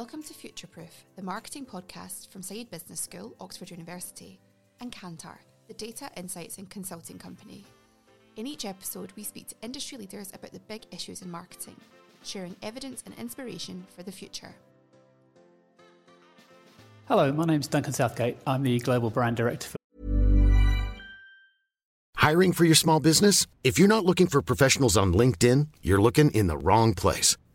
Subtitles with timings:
[0.00, 4.40] Welcome to Futureproof, the marketing podcast from Saïd Business School, Oxford University,
[4.80, 5.36] and Kantar,
[5.68, 7.66] the data, insights, and consulting company.
[8.36, 11.76] In each episode, we speak to industry leaders about the big issues in marketing,
[12.24, 14.54] sharing evidence and inspiration for the future.
[17.06, 18.38] Hello, my name's Duncan Southgate.
[18.46, 19.76] I'm the Global Brand Director for.
[22.16, 23.46] Hiring for your small business?
[23.62, 27.36] If you're not looking for professionals on LinkedIn, you're looking in the wrong place.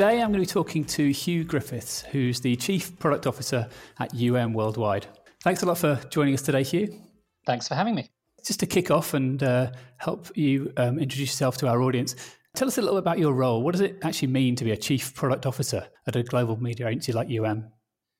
[0.00, 3.68] Today I'm going to be talking to Huw Griffiths, who's the Chief Product Officer
[3.98, 5.06] at UM Worldwide.
[5.44, 6.98] Thanks a lot for joining us today, Huw.
[7.44, 8.08] Thanks for having me.
[8.42, 12.14] Just to kick off and uh, help you um, introduce yourself to our audience,
[12.54, 13.62] tell us a little bit about your role.
[13.62, 16.88] What does it actually mean to be a Chief Product Officer at a global media
[16.88, 17.70] agency like UM?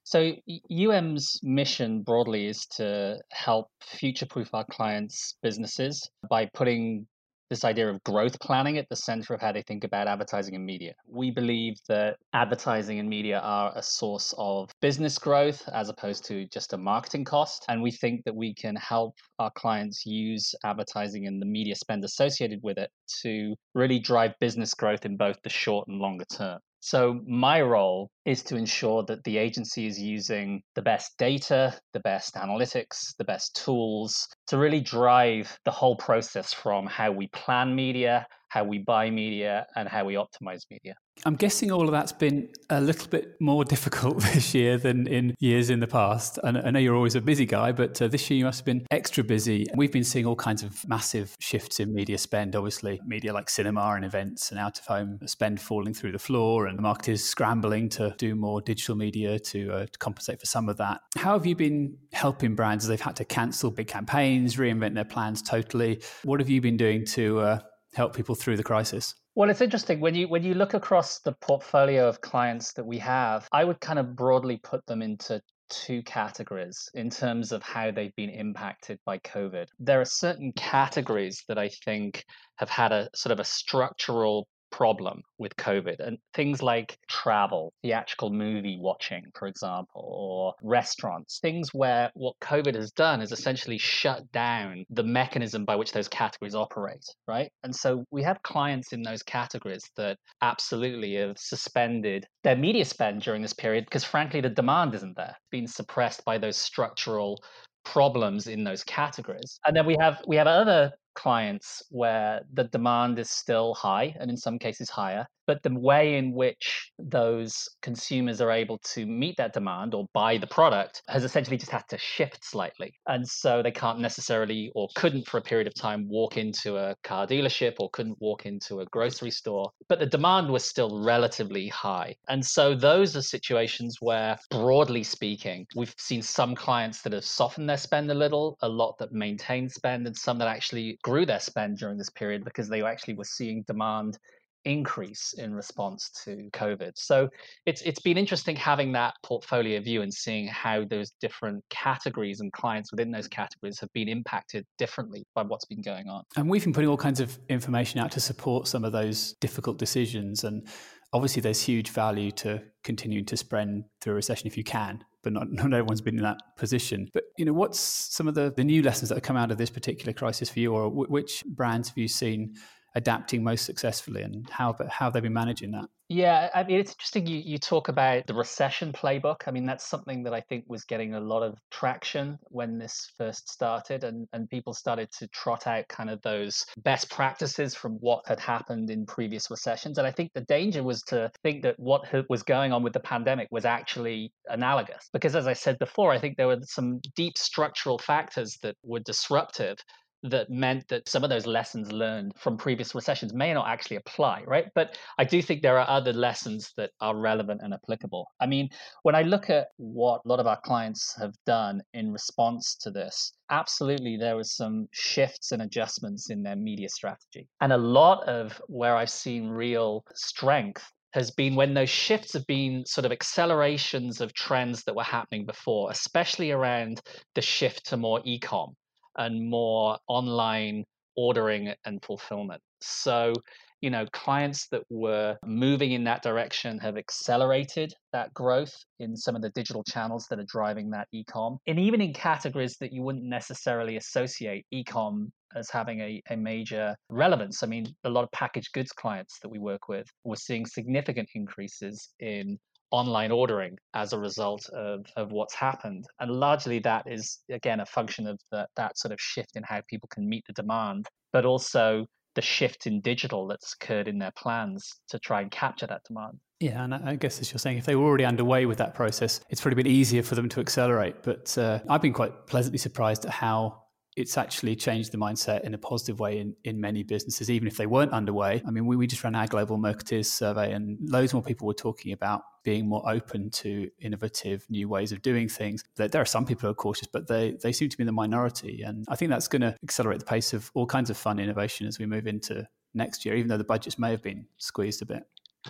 [0.05, 0.35] So,
[0.71, 7.07] UM's mission broadly is to help future proof our clients' businesses by putting
[7.51, 10.65] this idea of growth planning at the center of how they think about advertising and
[10.65, 10.95] media.
[11.07, 16.47] We believe that advertising and media are a source of business growth as opposed to
[16.47, 17.65] just a marketing cost.
[17.69, 22.05] And we think that we can help our clients use advertising and the media spend
[22.05, 22.91] associated with it
[23.23, 26.61] to really drive business growth in both the short and longer term.
[26.81, 32.01] So, my role is to ensure that the agency is using the best data, the
[32.01, 37.75] best analytics, the best tools to really drive the whole process from how we plan
[37.75, 40.95] media, how we buy media, and how we optimize media.
[41.25, 45.35] I'm guessing all of that's been a little bit more difficult this year than in
[45.39, 46.39] years in the past.
[46.43, 48.67] And I know you're always a busy guy, but uh, this year you must have
[48.67, 49.67] been extra busy.
[49.77, 53.93] We've been seeing all kinds of massive shifts in media spend, obviously, media like cinema
[53.95, 57.89] and events and out of home spend falling through the floor, and the marketers scrambling
[57.91, 61.01] to do more digital media to, uh, to compensate for some of that.
[61.17, 65.05] How have you been helping brands as they've had to cancel big campaigns, reinvent their
[65.05, 66.03] plans totally?
[66.25, 67.59] What have you been doing to uh,
[67.95, 69.15] help people through the crisis?
[69.35, 72.99] Well, it's interesting when you when you look across the portfolio of clients that we
[72.99, 73.49] have.
[73.53, 75.41] I would kind of broadly put them into
[75.71, 79.69] two categories in terms of how they've been impacted by COVID.
[79.79, 82.25] There are certain categories that I think
[82.57, 88.31] have had a sort of a structural problem with COVID and things like travel, theatrical
[88.31, 94.31] movie watching, for example, or restaurants, things where what COVID has done is essentially shut
[94.33, 97.51] down the mechanism by which those categories operate, right?
[97.63, 103.23] And so we have clients in those categories that absolutely have suspended their media spend
[103.23, 107.43] during this period because frankly the demand isn't there, being suppressed by those structural
[107.85, 113.19] problems in those categories and then we have we have other clients where the demand
[113.19, 118.41] is still high and in some cases higher but the way in which those consumers
[118.41, 121.99] are able to meet that demand or buy the product has essentially just had to
[121.99, 122.95] shift slightly.
[123.09, 126.95] And so they can't necessarily or couldn't for a period of time walk into a
[127.03, 131.67] car dealership or couldn't walk into a grocery store but the demand was still relatively
[131.67, 132.15] high.
[132.29, 137.69] And so those are situations where broadly speaking we've seen some clients that have softened
[137.69, 141.41] their spend a little a lot that maintain spend and some that actually grew their
[141.41, 144.19] spend during this period because they actually were seeing demand
[144.65, 146.93] increase in response to COVID.
[146.95, 147.29] So
[147.67, 152.53] it's it's been interesting having that portfolio view and seeing how those different categories and
[152.53, 156.25] clients within those categories have been impacted differently by what's been going on.
[156.37, 159.79] And we've been putting all kinds of information out to support some of those difficult
[159.79, 160.67] decisions and
[161.13, 165.33] obviously there's huge value to continuing to spend through a recession if you can but
[165.33, 167.09] not, not everyone's been in that position.
[167.13, 169.59] But you know what's some of the, the new lessons that have come out of
[169.59, 172.55] this particular crisis for you or w- which brands have you seen
[172.95, 177.29] adapting most successfully and how how they've been managing that yeah, I mean, it's interesting
[177.29, 179.43] you, you talk about the recession playbook.
[179.47, 183.13] I mean, that's something that I think was getting a lot of traction when this
[183.17, 187.93] first started, and, and people started to trot out kind of those best practices from
[188.01, 189.99] what had happened in previous recessions.
[189.99, 192.99] And I think the danger was to think that what was going on with the
[192.99, 195.09] pandemic was actually analogous.
[195.13, 198.99] Because as I said before, I think there were some deep structural factors that were
[198.99, 199.79] disruptive
[200.23, 204.43] that meant that some of those lessons learned from previous recessions may not actually apply,
[204.47, 204.67] right?
[204.75, 208.27] But I do think there are other lessons that are relevant and applicable.
[208.41, 208.69] I mean,
[209.03, 212.91] when I look at what a lot of our clients have done in response to
[212.91, 217.49] this, absolutely there was some shifts and adjustments in their media strategy.
[217.61, 222.47] And a lot of where I've seen real strength has been when those shifts have
[222.47, 227.01] been sort of accelerations of trends that were happening before, especially around
[227.35, 228.77] the shift to more e-com
[229.17, 230.85] and more online
[231.17, 232.63] ordering and fulfillment.
[232.81, 233.33] So,
[233.81, 239.37] you know, clients that were moving in that direction have accelerated that growth in some
[239.37, 241.59] of the digital channels that are driving that e-com.
[241.67, 246.95] And even in categories that you wouldn't necessarily associate e-com as having a, a major
[247.09, 247.63] relevance.
[247.63, 251.29] I mean, a lot of packaged goods clients that we work with, we're seeing significant
[251.35, 252.59] increases in
[252.91, 256.05] online ordering as a result of, of what's happened.
[256.19, 259.81] And largely that is, again, a function of the, that sort of shift in how
[259.89, 264.33] people can meet the demand, but also the shift in digital that's occurred in their
[264.37, 266.39] plans to try and capture that demand.
[266.61, 269.41] Yeah, and I guess as you're saying, if they were already underway with that process,
[269.49, 271.23] it's probably been easier for them to accelerate.
[271.23, 273.83] But uh, I've been quite pleasantly surprised at how
[274.17, 277.77] it's actually changed the mindset in a positive way in, in many businesses, even if
[277.77, 278.63] they weren't underway.
[278.67, 281.75] I mean, we, we just ran our global marketers survey, and loads more people were
[281.75, 285.85] talking about being more open to innovative new ways of doing things.
[285.97, 288.13] There, are some people who are cautious, but they, they seem to be in the
[288.13, 288.83] minority.
[288.83, 291.87] And I think that's going to accelerate the pace of all kinds of fun innovation
[291.87, 295.07] as we move into next year, even though the budgets may have been squeezed a
[295.07, 295.23] bit.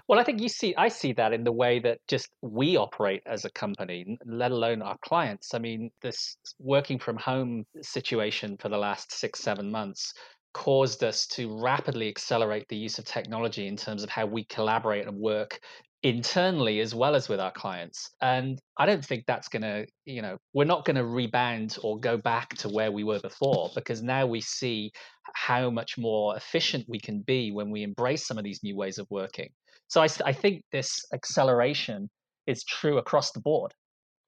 [0.07, 3.23] Well, I think you see, I see that in the way that just we operate
[3.27, 5.53] as a company, let alone our clients.
[5.53, 10.13] I mean, this working from home situation for the last six, seven months
[10.53, 15.07] caused us to rapidly accelerate the use of technology in terms of how we collaborate
[15.07, 15.61] and work
[16.03, 18.11] internally as well as with our clients.
[18.21, 21.99] And I don't think that's going to, you know, we're not going to rebound or
[22.01, 24.93] go back to where we were before because now we see
[25.35, 28.99] how much more efficient we can be when we embrace some of these new ways
[28.99, 29.51] of working.
[29.91, 32.09] So I, I think this acceleration
[32.47, 33.73] is true across the board.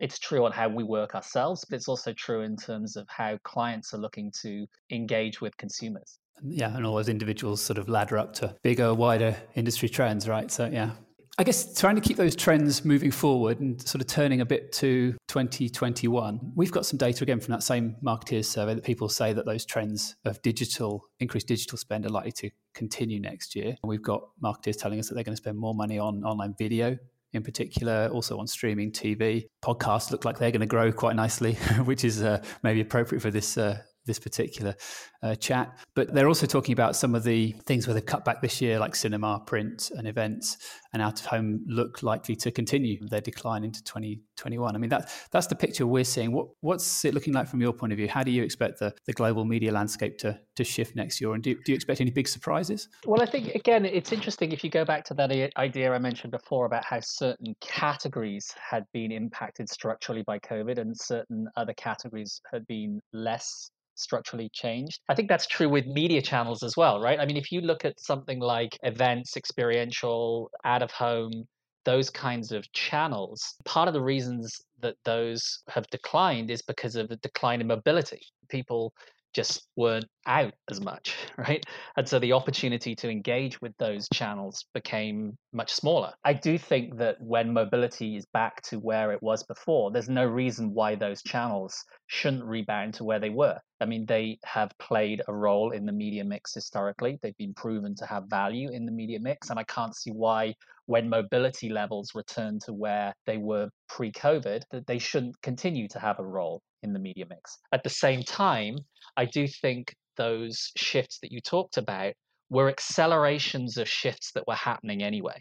[0.00, 3.38] It's true on how we work ourselves, but it's also true in terms of how
[3.44, 6.19] clients are looking to engage with consumers.
[6.43, 10.50] Yeah, and all those individuals sort of ladder up to bigger, wider industry trends, right?
[10.50, 10.91] So, yeah,
[11.38, 14.70] I guess trying to keep those trends moving forward and sort of turning a bit
[14.73, 19.32] to 2021, we've got some data again from that same marketeers survey that people say
[19.32, 23.76] that those trends of digital, increased digital spend are likely to continue next year.
[23.82, 26.99] We've got marketers telling us that they're going to spend more money on online video
[27.33, 29.47] in particular, also on streaming TV.
[29.64, 31.54] Podcasts look like they're going to grow quite nicely,
[31.85, 34.75] which is uh, maybe appropriate for this uh, this particular
[35.23, 35.78] uh, chat.
[35.94, 38.78] But they're also talking about some of the things where they've cut back this year,
[38.78, 40.56] like cinema, print, and events,
[40.92, 44.75] and out of home look likely to continue their decline into 2021.
[44.75, 46.32] I mean, that, that's the picture we're seeing.
[46.32, 48.09] What, what's it looking like from your point of view?
[48.09, 51.32] How do you expect the, the global media landscape to, to shift next year?
[51.32, 52.88] And do, do you expect any big surprises?
[53.06, 56.32] Well, I think, again, it's interesting if you go back to that idea I mentioned
[56.32, 62.40] before about how certain categories had been impacted structurally by COVID and certain other categories
[62.52, 65.00] had been less structurally changed.
[65.08, 67.18] I think that's true with media channels as well, right?
[67.18, 71.44] I mean, if you look at something like events, experiential, out of home,
[71.84, 77.08] those kinds of channels, part of the reasons that those have declined is because of
[77.08, 78.20] the decline in mobility.
[78.49, 78.92] People
[79.33, 81.65] just weren't out as much, right?
[81.97, 86.12] And so the opportunity to engage with those channels became much smaller.
[86.25, 90.25] I do think that when mobility is back to where it was before, there's no
[90.25, 93.59] reason why those channels shouldn't rebound to where they were.
[93.81, 97.19] I mean, they have played a role in the media mix historically.
[97.21, 99.51] They've been proven to have value in the media mix.
[99.51, 100.55] And I can't see why,
[100.87, 105.99] when mobility levels return to where they were pre COVID, that they shouldn't continue to
[105.99, 107.59] have a role in the media mix.
[107.73, 108.77] At the same time,
[109.17, 112.15] I do think those shifts that you talked about
[112.51, 115.41] were accelerations of shifts that were happening anyway,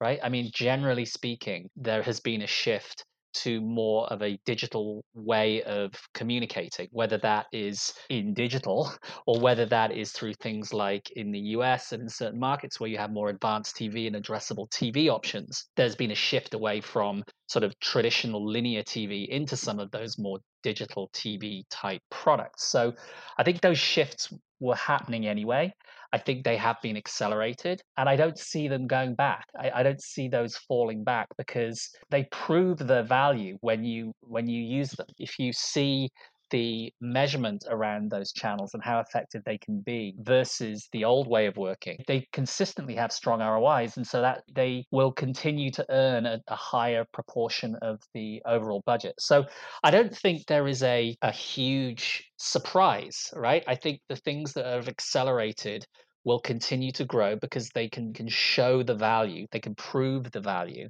[0.00, 0.20] right?
[0.22, 5.62] I mean, generally speaking, there has been a shift to more of a digital way
[5.62, 8.92] of communicating, whether that is in digital
[9.26, 12.90] or whether that is through things like in the US and in certain markets where
[12.90, 15.66] you have more advanced TV and addressable TV options.
[15.76, 20.18] There's been a shift away from sort of traditional linear TV into some of those
[20.18, 22.68] more digital TV type products.
[22.68, 22.92] So
[23.38, 25.72] I think those shifts were happening anyway.
[26.12, 29.46] I think they have been accelerated, and I don't see them going back.
[29.58, 34.48] I, I, don't see those falling back because they prove their value when you when
[34.48, 35.06] you use them.
[35.18, 36.10] If you see
[36.50, 41.46] the measurement around those channels and how effective they can be versus the old way
[41.46, 46.26] of working, they consistently have strong ROIs, and so that they will continue to earn
[46.26, 49.14] a, a higher proportion of the overall budget.
[49.18, 49.44] So
[49.82, 53.64] I don't think there is a, a huge surprise, right?
[53.66, 55.86] I think the things that have accelerated
[56.24, 60.40] will continue to grow because they can can show the value, they can prove the
[60.40, 60.88] value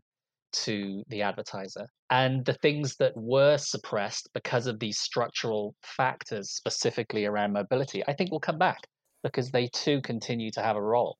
[0.52, 1.86] to the advertiser.
[2.10, 8.12] And the things that were suppressed because of these structural factors, specifically around mobility, I
[8.12, 8.78] think will come back
[9.22, 11.16] because they too continue to have a role.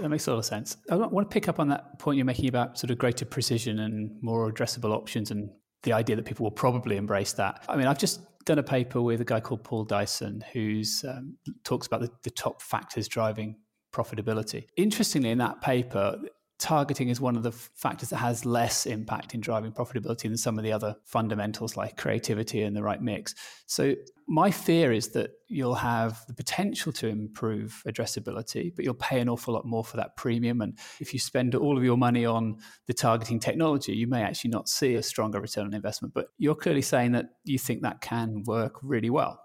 [0.00, 0.76] That makes a lot of sense.
[0.90, 3.78] I want to pick up on that point you're making about sort of greater precision
[3.78, 5.48] and more addressable options and
[5.84, 7.64] the idea that people will probably embrace that.
[7.68, 11.36] I mean, I've just done a paper with a guy called Paul Dyson who um,
[11.62, 13.56] talks about the, the top factors driving
[13.94, 14.64] profitability.
[14.76, 16.18] Interestingly, in that paper,
[16.64, 20.56] targeting is one of the factors that has less impact in driving profitability than some
[20.56, 23.34] of the other fundamentals like creativity and the right mix.
[23.66, 23.94] So,
[24.26, 29.28] my fear is that you'll have the potential to improve addressability, but you'll pay an
[29.28, 30.62] awful lot more for that premium.
[30.62, 32.56] And if you spend all of your money on
[32.86, 36.14] the targeting technology, you may actually not see a stronger return on investment.
[36.14, 39.38] But you're clearly saying that you think that can work really well.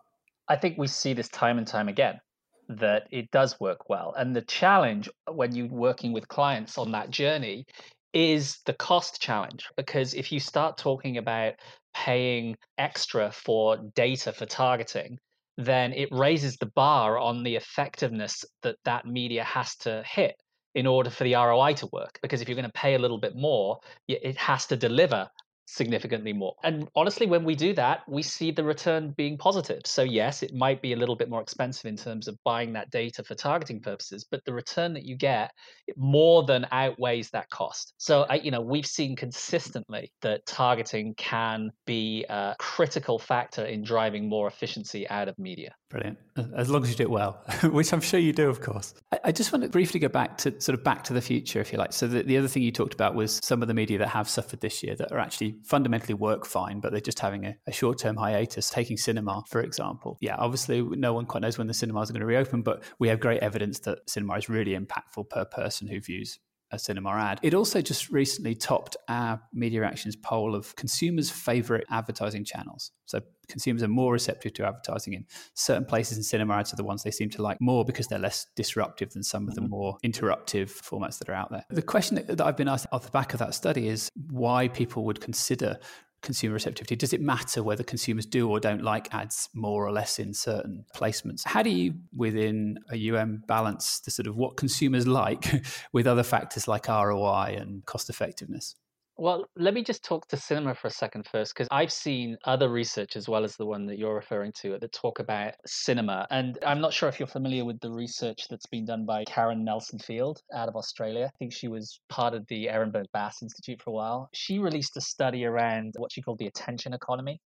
[0.48, 2.22] I think we see this time and time again
[2.70, 4.14] that it does work well.
[4.18, 7.66] And the challenge uh, when you're working with clients on that journey
[8.14, 9.68] is the cost challenge.
[9.76, 11.56] Because if you start talking about
[11.96, 15.18] paying extra for data for targeting,
[15.58, 20.36] then it raises the bar on the effectiveness that that media has to hit
[20.76, 22.20] in order for the ROI to work.
[22.22, 25.28] Because if you're going to pay a little bit more, it has to deliver
[25.70, 26.56] significantly more.
[26.64, 29.82] And honestly, when we do that, we see the return being positive.
[29.86, 32.90] So, yes, it might be a little bit more expensive in terms of buying that
[32.90, 35.52] data for targeting purposes, but the return that you get
[35.96, 37.94] more than outweighs that cost.
[37.98, 43.84] So, I, you know, we've seen consistently that targeting can be a critical factor in
[43.84, 45.76] driving more efficiency out of media.
[45.90, 46.18] Brilliant.
[46.56, 48.94] As long as you do it well, which I'm sure you do, of course.
[49.12, 51.60] I, I, just want to briefly go back to sort of back to the future,
[51.60, 51.94] if you like.
[51.94, 54.30] So, the, the other thing you talked about was some of the media that have
[54.30, 57.72] suffered this year that are actually fundamentally work fine, but they're just having a, a
[57.72, 60.18] short term hiatus, taking cinema, for example.
[60.22, 63.08] Yeah, obviously, no one quite knows when the cinemas are going to reopen, but we
[63.10, 66.40] have great evidence that cinema is really impactful per person who views
[66.72, 67.40] a cinema ad.
[67.42, 72.92] It also just recently topped our Media Reactions poll of consumers' favorite advertising channels.
[73.06, 76.84] So consumers are more receptive to advertising in certain places in cinema ads are the
[76.84, 79.72] ones they seem to like more because they're less disruptive than some of the mm-hmm.
[79.72, 81.66] more interruptive formats that are out there.
[81.70, 85.06] The question that I've been asked off the back of that study is why people
[85.06, 85.78] would consider
[86.22, 86.96] consumer receptivity?
[86.96, 90.86] Does it matter whether consumers do or don't like ads more or less in certain
[90.96, 91.46] placements?
[91.46, 95.64] How do you, within a UM, balance the sort of what consumers like
[95.94, 98.76] with other factors like ROI and cost effectiveness?
[99.22, 102.70] Well, let me just talk to cinema for a second first, because I've seen other
[102.70, 106.26] research as well as the one that you're referring to that talk about cinema.
[106.32, 109.66] And I'm not sure if you're familiar with the research that's been done by Karen
[109.66, 111.26] Nelson Field out of Australia.
[111.26, 114.30] I think she was part of the Ehrenberg Bass Institute for a while.
[114.34, 117.42] She released a study around what she called the attention economy.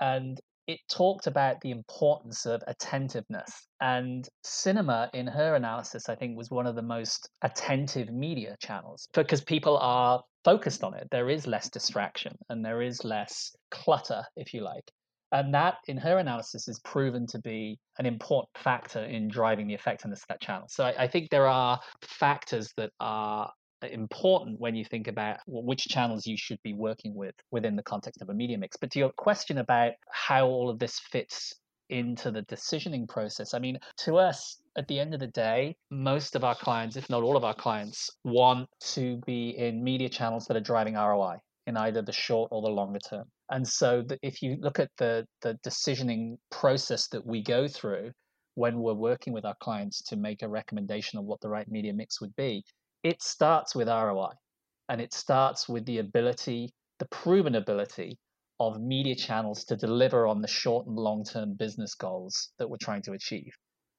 [0.00, 3.50] And it talked about the importance of attentiveness.
[3.80, 9.08] And cinema, in her analysis, I think was one of the most attentive media channels
[9.12, 11.08] because people are focused on it.
[11.10, 14.84] There is less distraction and there is less clutter, if you like.
[15.32, 19.74] And that, in her analysis, is proven to be an important factor in driving the
[19.74, 20.66] effectiveness of that channel.
[20.68, 23.50] So I, I think there are factors that are
[23.82, 28.22] important when you think about which channels you should be working with within the context
[28.22, 28.76] of a media mix.
[28.76, 31.54] But to your question about how all of this fits
[31.88, 36.36] into the decisioning process, I mean, to us, at the end of the day, most
[36.36, 40.46] of our clients, if not all of our clients, want to be in media channels
[40.46, 43.24] that are driving ROI in either the short or the longer term.
[43.50, 48.12] And so the, if you look at the, the decisioning process that we go through
[48.54, 51.92] when we're working with our clients to make a recommendation of what the right media
[51.92, 52.64] mix would be,
[53.02, 54.32] it starts with ROI
[54.88, 58.18] and it starts with the ability, the proven ability
[58.58, 62.76] of media channels to deliver on the short and long term business goals that we're
[62.80, 63.52] trying to achieve.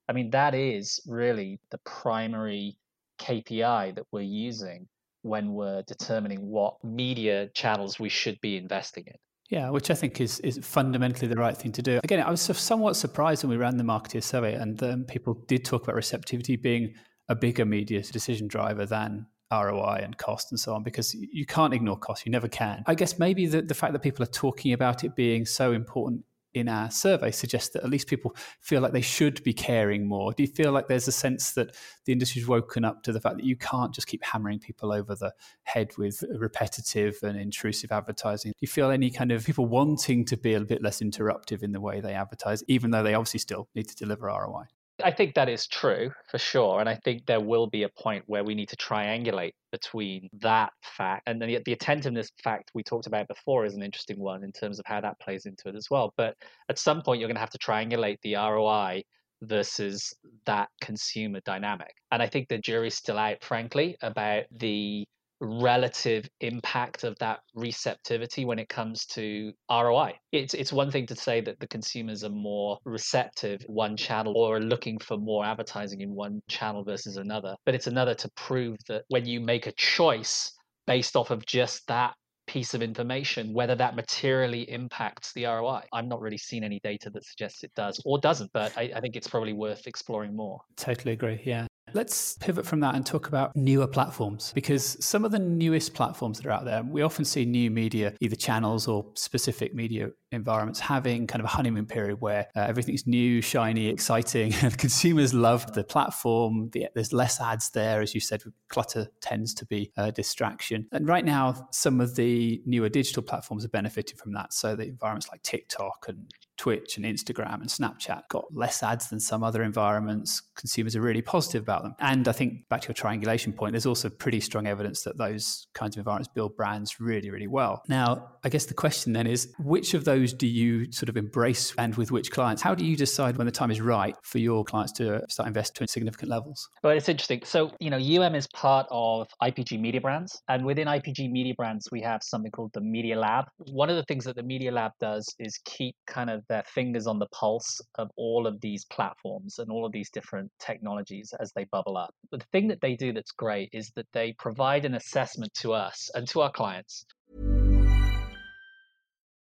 [0.08, 2.77] I mean, that is really the primary
[3.20, 4.88] KPI that we're using
[5.24, 9.15] when we're determining what media channels we should be investing in.
[9.50, 12.00] Yeah, which I think is is fundamentally the right thing to do.
[12.03, 15.65] Again, I was somewhat surprised when we ran the marketer survey, and um, people did
[15.65, 16.93] talk about receptivity being
[17.30, 21.74] a bigger media decision driver than ROI and cost and so on, because you can't
[21.74, 22.25] ignore cost.
[22.25, 22.84] You never can.
[22.88, 26.24] I guess maybe the, the fact that people are talking about it being so important
[26.54, 30.34] in our survey suggests that at least people feel like they should be caring more.
[30.34, 31.75] Do you feel like there's a sense that
[32.06, 35.16] the industry's woken up to the fact that you can't just keep hammering people over
[35.16, 38.51] the head with repetitive and intrusive advertising?
[38.51, 41.72] Do you feel any kind of people wanting to be a bit less interruptive in
[41.72, 44.66] the way they advertise, even though they obviously still need to deliver ROI?
[45.03, 46.79] I think that is true for sure.
[46.79, 50.72] And I think there will be a point where we need to triangulate between that
[50.81, 54.51] fact and the, the attentiveness fact we talked about before is an interesting one in
[54.51, 56.13] terms of how that plays into it as well.
[56.17, 56.36] But
[56.70, 59.03] at some point, you're going to have to triangulate the ROI
[59.43, 60.13] versus
[60.46, 61.93] that consumer dynamic.
[62.12, 65.05] And I think the jury's still out, frankly, about the
[65.42, 70.14] relative impact of that receptivity when it comes to ROI.
[70.32, 74.60] It's it's one thing to say that the consumers are more receptive one channel or
[74.60, 79.04] looking for more advertising in one channel versus another, but it's another to prove that
[79.10, 80.52] when you make a choice
[80.88, 82.14] based off of just that
[82.48, 85.82] piece of information, whether that materially impacts the ROI.
[85.94, 89.00] I'm not really seeing any data that suggests it does or doesn't, but I, I
[89.00, 90.60] think it's probably worth exploring more.
[90.76, 91.42] Totally agree.
[91.46, 91.68] Yeah.
[91.94, 96.40] Let's pivot from that and talk about newer platforms because some of the newest platforms
[96.40, 100.80] that are out there, we often see new media, either channels or specific media environments,
[100.80, 105.74] having kind of a honeymoon period where uh, everything's new, shiny, exciting, and consumers love
[105.74, 106.70] the platform.
[106.72, 110.88] The, there's less ads there, as you said, clutter tends to be a distraction.
[110.92, 114.54] And right now, some of the newer digital platforms are benefiting from that.
[114.54, 119.20] So the environments like TikTok and Twitch and Instagram and Snapchat got less ads than
[119.20, 120.44] some other environments.
[120.56, 121.96] Consumers are really positive about them.
[122.00, 125.65] And I think back to your triangulation point, there's also pretty strong evidence that those
[125.74, 127.81] kinds of environments build brands really, really well.
[127.88, 131.74] Now, I guess the question then is which of those do you sort of embrace
[131.79, 132.62] and with which clients?
[132.62, 135.86] How do you decide when the time is right for your clients to start investing
[135.86, 136.70] in significant levels?
[136.83, 137.42] Well, it's interesting.
[137.44, 140.38] So, you know, UM is part of IPG Mediabrands.
[140.48, 143.46] And within IPG Mediabrands, we have something called the Media Lab.
[143.72, 147.07] One of the things that the Media Lab does is keep kind of their fingers
[147.07, 151.53] on the pulse of all of these platforms and all of these different technologies as
[151.53, 152.14] they bubble up.
[152.29, 155.72] But the thing that they do that's great is that they provide an assessment to
[155.72, 157.05] us and to our clients.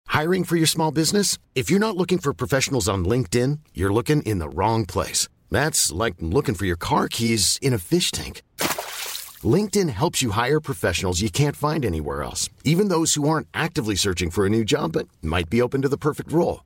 [0.08, 1.38] Hiring for your small business?
[1.56, 5.30] If you're not looking for professionals on LinkedIn, you're looking in the wrong place.
[5.50, 8.42] That's like looking for your car keys in a fish tank.
[9.56, 13.96] LinkedIn helps you hire professionals you can't find anywhere else, even those who aren't actively
[13.96, 16.66] searching for a new job but might be open to the perfect role.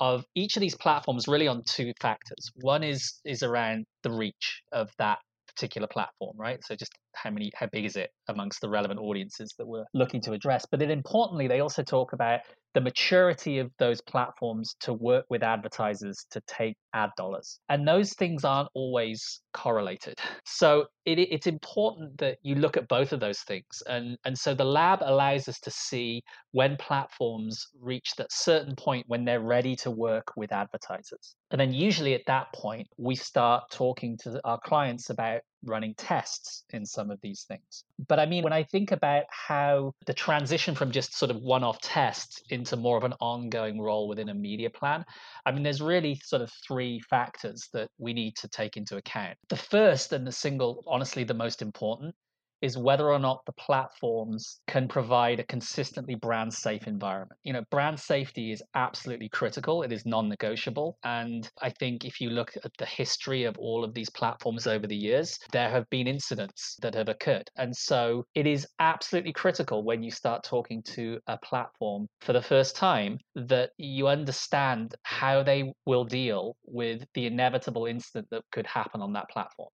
[0.00, 2.50] Of each of these platforms really on two factors.
[2.62, 6.58] One is is around the reach of that particular platform, right?
[6.64, 10.20] So just how many, how big is it amongst the relevant audiences that we're looking
[10.22, 10.66] to address?
[10.70, 12.40] But then importantly, they also talk about
[12.74, 17.58] the maturity of those platforms to work with advertisers to take ad dollars.
[17.68, 20.18] And those things aren't always correlated.
[20.44, 23.82] So it, it's important that you look at both of those things.
[23.88, 29.06] And, and so the lab allows us to see when platforms reach that certain point
[29.08, 31.34] when they're ready to work with advertisers.
[31.50, 36.64] And then usually at that point, we start talking to our clients about running tests
[36.70, 37.84] in some of these things.
[38.08, 41.64] But I mean, when I think about how the transition from just sort of one
[41.64, 45.04] off tests into more of an ongoing role within a media plan,
[45.44, 49.36] I mean, there's really sort of three factors that we need to take into account.
[49.48, 52.14] The first and the single, honestly, the most important
[52.62, 57.38] is whether or not the platforms can provide a consistently brand safe environment.
[57.44, 60.98] You know, brand safety is absolutely critical, it is non negotiable.
[61.04, 64.86] And I think if you look at the history of all of these platforms over
[64.86, 67.50] the years, there have been incidents that have occurred.
[67.56, 72.42] And so it is absolutely critical when you start talking to a platform for the
[72.42, 78.66] first time that you understand how they will deal with the inevitable incident that could
[78.66, 79.70] happen on that platform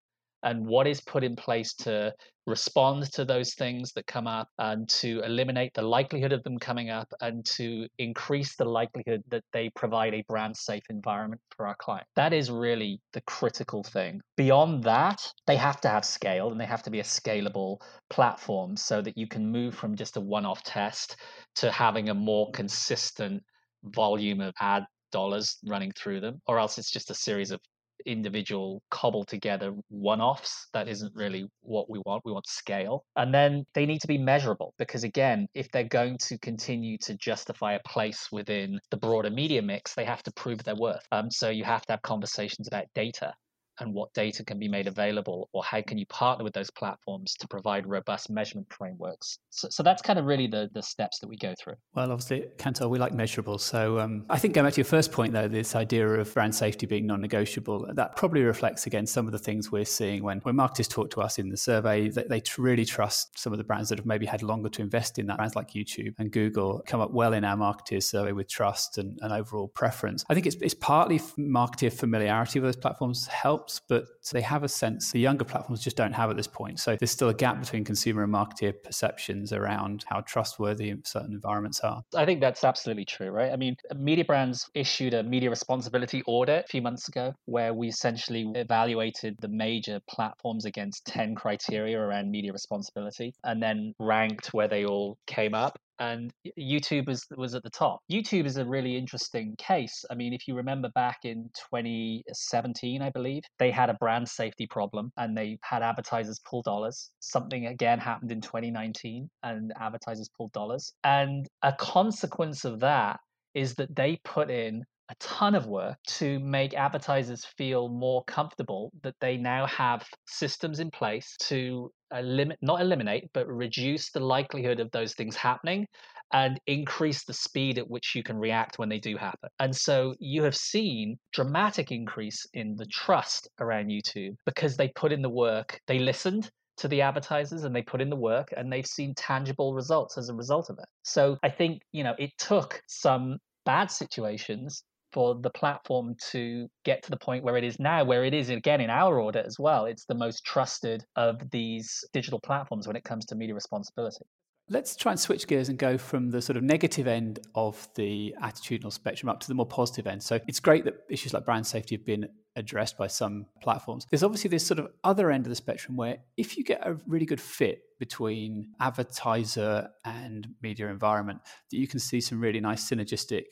[0.46, 2.14] and what is put in place to
[2.46, 6.88] respond to those things that come up and to eliminate the likelihood of them coming
[6.88, 11.74] up and to increase the likelihood that they provide a brand safe environment for our
[11.80, 12.06] client.
[12.14, 14.20] That is really the critical thing.
[14.36, 18.76] Beyond that, they have to have scale and they have to be a scalable platform
[18.76, 21.16] so that you can move from just a one off test
[21.56, 23.42] to having a more consistent
[23.82, 27.60] volume of ad dollars running through them, or else it's just a series of
[28.06, 30.68] individual cobbled together one offs.
[30.72, 32.22] That isn't really what we want.
[32.24, 33.04] We want scale.
[33.16, 37.16] And then they need to be measurable because, again, if they're going to continue to
[37.16, 41.06] justify a place within the broader media mix, they have to prove their worth.
[41.12, 43.34] Um, so you have to have conversations about data
[43.80, 47.34] and what data can be made available or how can you partner with those platforms
[47.34, 49.38] to provide robust measurement frameworks?
[49.50, 51.74] So, so that's kind of really the, the steps that we go through.
[51.94, 55.12] Well obviously Kantar we like measurable so um, i think going back to your first
[55.12, 59.32] point though this idea of brand safety being non-negotiable that probably reflects again some of
[59.32, 62.08] the things we're seeing when, when marketers talk to us in the survey.
[62.08, 65.18] That they really trust some of the brands that have maybe had longer to invest
[65.18, 68.48] in that brands like youtube and google come up well in our marketers survey with
[68.48, 70.24] trust and, and overall preference.
[70.28, 74.62] I think it's, it's partly marketer familiarity with those platforms help helps, but they have
[74.64, 76.78] a sense the younger platforms just don't have at this point.
[76.78, 81.80] So there's still a gap between consumer and marketer perceptions around how trustworthy certain environments
[81.80, 82.02] are.
[82.14, 83.52] I think that's absolutely true, right?
[83.52, 87.88] I mean, media brands issued a media responsibility audit a few months ago where we
[87.88, 94.68] essentially evaluated the major platforms against 10 criteria around media responsibility and then ranked where
[94.68, 98.00] they all came up and YouTube was was at the top.
[98.10, 100.04] YouTube is a really interesting case.
[100.10, 104.66] I mean, if you remember back in 2017, I believe they had a brand safety
[104.66, 107.10] problem and they had advertisers pull dollars.
[107.20, 110.92] Something again happened in 2019 and advertisers pulled dollars.
[111.04, 113.20] And a consequence of that
[113.54, 118.92] is that they put in a ton of work to make advertisers feel more comfortable
[119.02, 124.80] that they now have systems in place to limit not eliminate, but reduce the likelihood
[124.80, 125.86] of those things happening
[126.32, 129.48] and increase the speed at which you can react when they do happen.
[129.60, 135.12] And so you have seen dramatic increase in the trust around YouTube because they put
[135.12, 138.72] in the work, they listened to the advertisers and they put in the work and
[138.72, 140.88] they've seen tangible results as a result of it.
[141.04, 144.82] So I think, you know, it took some bad situations
[145.16, 148.50] for the platform to get to the point where it is now, where it is
[148.50, 149.86] again in our order as well.
[149.86, 154.26] It's the most trusted of these digital platforms when it comes to media responsibility.
[154.68, 158.34] Let's try and switch gears and go from the sort of negative end of the
[158.42, 160.22] attitudinal spectrum up to the more positive end.
[160.22, 164.06] So it's great that issues like brand safety have been addressed by some platforms.
[164.10, 166.98] There's obviously this sort of other end of the spectrum where if you get a
[167.06, 172.86] really good fit between advertiser and media environment, that you can see some really nice
[172.86, 173.44] synergistic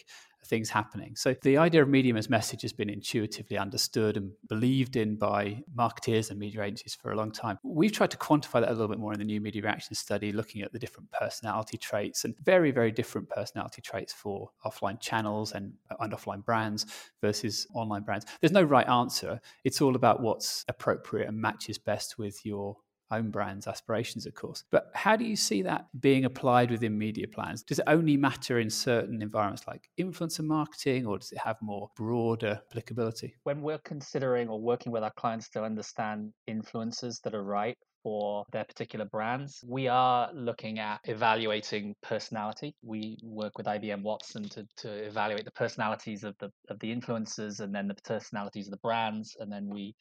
[0.47, 1.17] things happening.
[1.17, 5.63] So the idea of medium as message has been intuitively understood and believed in by
[5.77, 7.59] marketeers and media agencies for a long time.
[7.63, 10.33] We've tried to quantify that a little bit more in the new media reaction study,
[10.33, 15.53] looking at the different personality traits and very, very different personality traits for offline channels
[15.53, 16.87] and, and offline brands
[17.21, 18.27] versus online brands.
[18.41, 19.41] There's no right answer.
[19.65, 22.77] It's all about what's appropriate and matches best with your
[23.11, 24.64] own brand's aspirations, of course.
[24.71, 27.62] But how do you see that being applied within media plans?
[27.62, 31.90] Does it only matter in certain environments like influencer marketing, or does it have more
[31.97, 33.37] broader applicability?
[33.45, 38.45] When we're considering or working with our clients to understand influencers that are right for
[38.53, 39.64] their particular brands.
[39.67, 42.77] We are looking at evaluating personality.
[42.83, 47.61] We work with IBM Watson to, to evaluate the personalities of the of the influencers
[47.61, 49.95] and then the personalities of the brands, and then we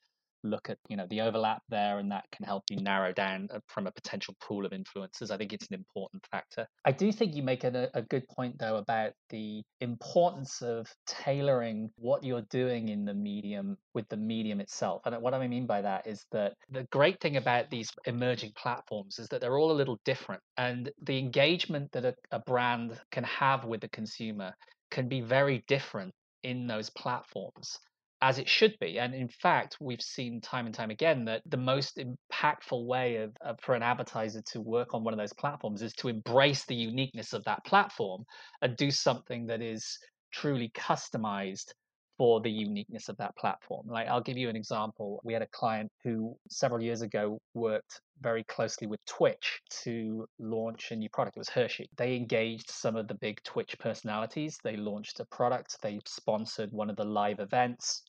[0.44, 3.60] look at you know the overlap there and that can help you narrow down uh,
[3.68, 6.68] from a potential pool of influencers i think it's an important factor.
[6.86, 11.90] I do think you make a, a good point though about the importance of tailoring
[11.98, 15.02] what you're doing in the medium with the medium itself.
[15.06, 19.20] And what i mean by that is that the great thing about these emerging platforms
[19.20, 23.24] is that they're all a little different and the engagement that a, a brand can
[23.24, 24.54] have with the consumer
[24.92, 27.80] can be very different in those platforms
[28.24, 29.00] as it should be.
[29.00, 33.36] And in fact, we've seen time and time again that the most impactful way of,
[33.42, 36.74] of, for an advertiser to work on one of those platforms is to embrace the
[36.74, 38.24] uniqueness of that platform
[38.62, 40.00] and do something that is
[40.32, 41.74] truly customized
[42.18, 43.88] for the uniqueness of that platform.
[43.90, 45.20] Like I'll give you an example.
[45.26, 50.92] We had a client who several years ago worked very closely with Twitch to launch
[50.92, 51.36] a new product.
[51.36, 51.90] It was Hershey.
[51.98, 54.58] They engaged some of the big Twitch personalities.
[54.64, 55.76] They launched a product.
[55.82, 58.04] They sponsored one of the live events.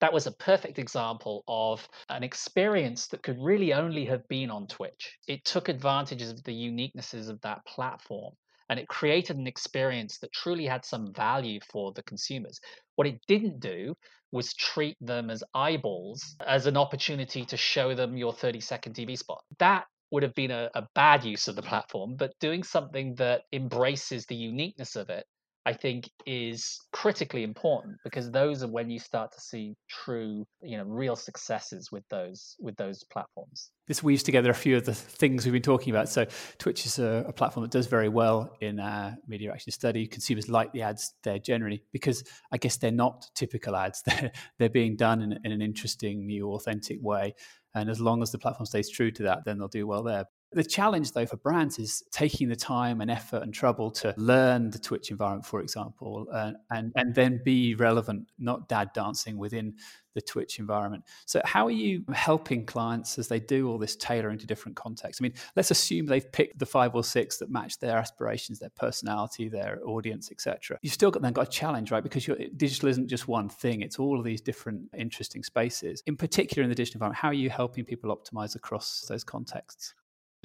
[0.00, 4.66] That was a perfect example of an experience that could really only have been on
[4.66, 5.18] Twitch.
[5.28, 8.34] It took advantages of the uniquenesses of that platform
[8.70, 12.60] and it created an experience that truly had some value for the consumers.
[12.94, 13.94] What it didn't do
[14.32, 19.18] was treat them as eyeballs, as an opportunity to show them your 30 second TV
[19.18, 19.42] spot.
[19.58, 23.42] That would have been a, a bad use of the platform, but doing something that
[23.52, 25.26] embraces the uniqueness of it
[25.70, 30.76] I think is critically important because those are when you start to see true, you
[30.76, 33.70] know, real successes with those with those platforms.
[33.86, 36.08] This weaves together a few of the things we've been talking about.
[36.08, 36.26] So
[36.58, 40.08] Twitch is a, a platform that does very well in our media reaction study.
[40.08, 44.02] Consumers like the ads there generally because I guess they're not typical ads.
[44.06, 47.36] They're they're being done in, in an interesting, new, authentic way.
[47.76, 50.24] And as long as the platform stays true to that, then they'll do well there.
[50.52, 54.70] The challenge, though, for brands is taking the time and effort and trouble to learn
[54.70, 56.26] the Twitch environment, for example,
[56.70, 59.74] and and then be relevant, not dad dancing within
[60.14, 61.04] the Twitch environment.
[61.26, 65.20] So, how are you helping clients as they do all this tailoring to different contexts?
[65.20, 68.70] I mean, let's assume they've picked the five or six that match their aspirations, their
[68.70, 70.78] personality, their audience, etc.
[70.82, 72.02] You've still got then got a challenge, right?
[72.02, 76.02] Because digital isn't just one thing; it's all of these different interesting spaces.
[76.06, 79.94] In particular, in the digital environment, how are you helping people optimize across those contexts?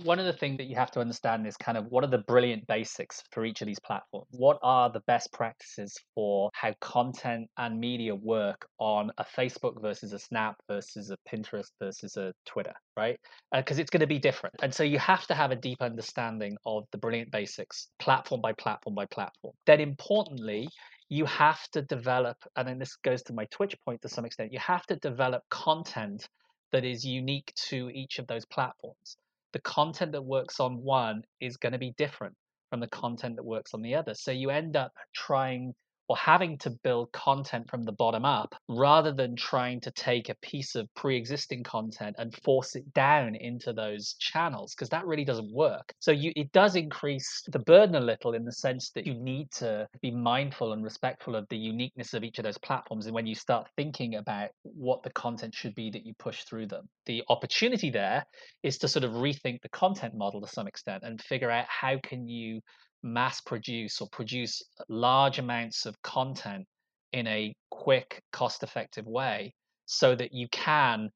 [0.04, 2.18] One of the things that you have to understand is kind of what are the
[2.18, 4.28] brilliant basics for each of these platforms?
[4.32, 10.12] What are the best practices for how content and media work on a Facebook versus
[10.12, 13.18] a Snap versus a Pinterest versus a Twitter, right?
[13.54, 14.56] Because uh, it's going to be different.
[14.62, 18.52] And so you have to have a deep understanding of the brilliant basics, platform by
[18.52, 19.54] platform by platform.
[19.66, 20.68] Then, importantly,
[21.08, 24.52] you have to develop, and then this goes to my Twitch point to some extent,
[24.52, 26.28] you have to develop content
[26.74, 29.16] that is unique to each of those platforms
[29.56, 32.36] the content that works on one is going to be different
[32.70, 34.13] from the content that works on the other.
[34.13, 35.74] So you end up trying
[36.08, 40.36] or having to build content from the bottom up rather than trying to take a
[40.36, 45.52] piece of pre-existing content and force it down into those channels because that really doesn't
[45.54, 45.94] work.
[46.00, 49.52] So you it does increase the burden a little in the sense that you need
[49.54, 53.28] to be mindful and respectful of the uniqueness of each of those platforms and when
[53.28, 56.88] you start thinking about what the content should be that you push through them.
[57.06, 58.26] The opportunity there
[58.63, 61.98] is to sort of rethink the content model to some extent and figure out how
[62.04, 62.62] can you
[63.06, 66.65] mass produce or produce large amounts of content
[67.13, 69.54] in a quick, cost effective way
[69.86, 71.10] so that you can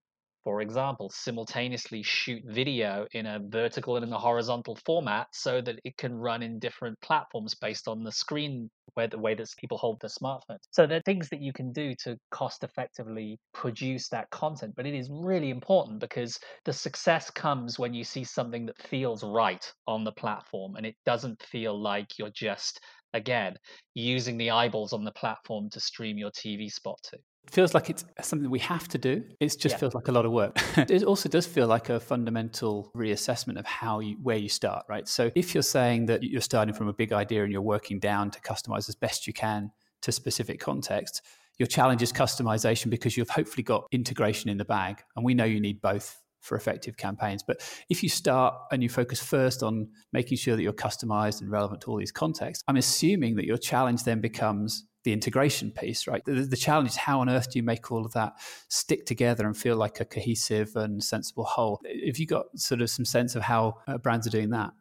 [0.44, 5.80] for example, simultaneously shoot video in a vertical and in a horizontal format so that
[5.84, 9.78] it can run in different platforms based on the screen where the way that people
[9.78, 10.60] hold their smartphones.
[10.72, 14.86] So there are things that you can do to cost effectively produce that content, but
[14.86, 19.72] it is really important because the success comes when you see something that feels right
[19.88, 22.80] on the platform and it doesn't feel like you're just
[23.14, 23.58] again
[23.96, 27.90] using the eyeballs on the platform to stream your TV spot to It feels like
[27.90, 29.24] it's uh, something we have to do.
[29.40, 29.78] It just yeah.
[29.78, 30.58] feels like a lot of work.
[30.78, 35.08] it also does feel like a fundamental reassessment of how you where you start, right?
[35.08, 38.32] So if you're saying that you're starting from a big idea and you're working down
[38.32, 41.22] to customize as best you can to specific context,
[41.58, 45.04] your challenge is customization because you've hopefully got integration in the bag.
[45.16, 47.44] And we know you need both for effective campaigns.
[47.44, 51.52] But if you start and you focus first on making sure that you're customized and
[51.52, 56.08] relevant to all these contexts, I'm assuming that your challenge then becomes the integration piece,
[56.08, 56.24] right?
[56.26, 58.34] The, the, challenge is how on earth do you make all of that
[58.68, 61.80] stick together and feel like a cohesive and sensible whole?
[62.06, 64.72] Have you got sort of some sense of how uh, brands are doing that?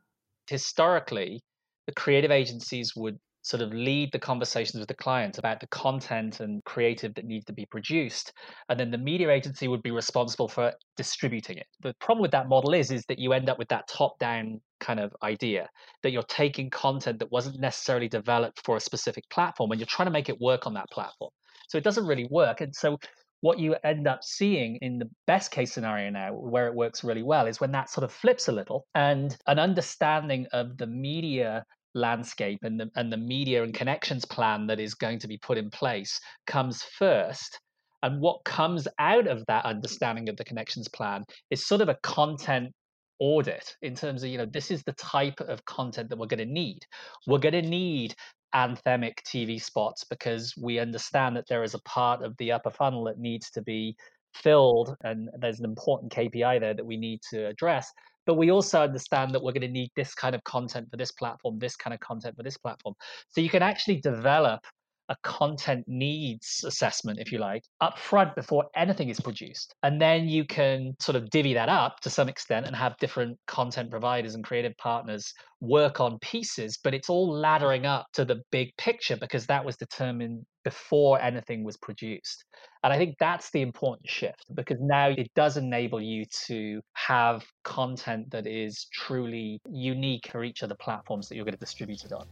[0.49, 1.41] Historically,
[1.87, 3.19] the creative agencies would
[3.49, 7.47] sort of lead the conversations with the client about the content and creative that needs
[7.47, 8.31] to be produced
[8.69, 11.67] and then the media agency would be responsible for distributing it.
[11.81, 14.61] The problem with that model is is that you end up with that top down
[14.81, 15.67] kind of idea
[16.03, 20.09] that you're taking content that wasn't necessarily developed for a specific platform and you're trying
[20.09, 21.31] to make it work on that platform.
[21.69, 22.99] So it doesn't really work and so
[23.41, 27.23] what you end up seeing in the best case scenario now, where it works really
[27.23, 31.65] well, is when that sort of flips a little and an understanding of the media
[31.95, 35.59] landscape and the, and the media and connections plan that is going to be put
[35.59, 37.59] in place comes first.
[38.03, 41.99] And what comes out of that understanding of the connections plan is sort of a
[42.03, 42.73] content
[43.19, 46.39] audit in terms of, you know, this is the type of content that we're going
[46.39, 46.81] to need.
[47.27, 48.15] We're going to need
[48.55, 53.05] anthemic TV spots because we understand that there is a part of the upper funnel
[53.05, 53.97] that needs to be
[54.35, 57.91] filled and there's an important KPI there that we need to address
[58.29, 61.11] but we also understand that we're going to need this kind of content for this
[61.13, 62.95] platform, this kind of content for this platform.
[63.31, 64.61] So you can actually develop
[65.09, 69.75] a content needs assessment, if you like, up front before anything is produced.
[69.83, 73.39] And then you can sort of divvy that up to some extent and have different
[73.47, 78.43] content providers and creative partners work on pieces, but it's all laddering up to the
[78.51, 82.45] big picture because that was determined before anything was produced.
[82.85, 87.45] And I think that's the important shift because now it does enable you to have
[87.65, 92.05] content that is truly unique for each of the platforms that you're going to distribute
[92.05, 92.27] it on.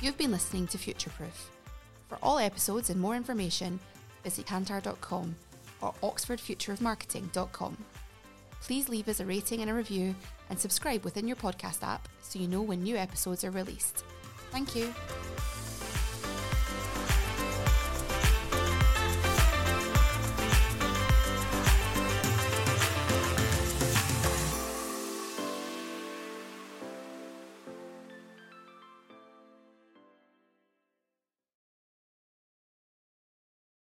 [0.00, 1.48] You've been listening to Futureproof.
[2.08, 3.78] For all episodes and more information,
[4.24, 5.36] visit kantar.com
[5.82, 7.76] or oxfordfutureofmarketing.com.
[8.62, 10.14] Please leave us a rating and a review
[10.48, 14.04] and subscribe within your podcast app so you know when new episodes are released.
[14.50, 14.92] Thank you.